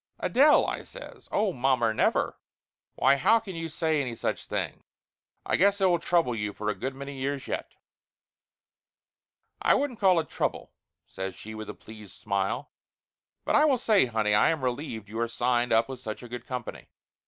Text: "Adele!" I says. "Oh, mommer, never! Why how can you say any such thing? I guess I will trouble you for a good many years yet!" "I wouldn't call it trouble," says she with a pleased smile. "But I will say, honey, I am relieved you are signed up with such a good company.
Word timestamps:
"Adele!" 0.19 0.65
I 0.65 0.81
says. 0.81 1.29
"Oh, 1.31 1.53
mommer, 1.53 1.93
never! 1.93 2.35
Why 2.95 3.17
how 3.17 3.37
can 3.39 3.55
you 3.55 3.69
say 3.69 4.01
any 4.01 4.15
such 4.15 4.47
thing? 4.47 4.83
I 5.45 5.57
guess 5.57 5.79
I 5.79 5.85
will 5.85 5.99
trouble 5.99 6.35
you 6.35 6.53
for 6.53 6.69
a 6.69 6.73
good 6.73 6.95
many 6.95 7.15
years 7.15 7.47
yet!" 7.47 7.75
"I 9.61 9.75
wouldn't 9.75 9.99
call 9.99 10.19
it 10.19 10.27
trouble," 10.27 10.71
says 11.05 11.35
she 11.35 11.53
with 11.53 11.69
a 11.69 11.75
pleased 11.75 12.13
smile. 12.19 12.71
"But 13.45 13.53
I 13.55 13.65
will 13.65 13.77
say, 13.77 14.07
honey, 14.07 14.33
I 14.33 14.49
am 14.49 14.63
relieved 14.63 15.07
you 15.07 15.19
are 15.19 15.27
signed 15.27 15.71
up 15.71 15.87
with 15.87 15.99
such 15.99 16.23
a 16.23 16.27
good 16.27 16.47
company. 16.47 16.89